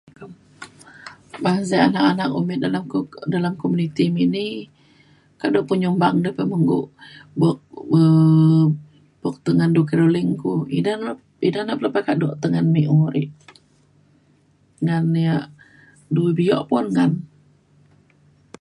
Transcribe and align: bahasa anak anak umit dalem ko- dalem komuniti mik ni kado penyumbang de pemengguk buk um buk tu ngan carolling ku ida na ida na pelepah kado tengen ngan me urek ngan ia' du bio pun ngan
bahasa 1.45 1.75
anak 1.87 2.03
anak 2.11 2.29
umit 2.39 2.57
dalem 2.65 2.83
ko- 2.91 3.11
dalem 3.33 3.53
komuniti 3.61 4.03
mik 4.15 4.27
ni 4.35 4.45
kado 5.39 5.59
penyumbang 5.69 6.15
de 6.23 6.29
pemengguk 6.37 6.87
buk 7.41 7.59
um 7.97 8.63
buk 9.21 9.35
tu 9.43 9.51
ngan 9.57 9.71
carolling 9.89 10.31
ku 10.41 10.51
ida 10.77 10.93
na 11.05 11.09
ida 11.47 11.59
na 11.63 11.73
pelepah 11.79 12.03
kado 12.09 12.27
tengen 12.41 12.65
ngan 12.67 12.67
me 12.75 12.81
urek 13.03 13.29
ngan 14.85 15.03
ia' 15.23 15.47
du 16.15 16.21
bio 16.37 16.57
pun 16.69 16.85
ngan 16.95 17.11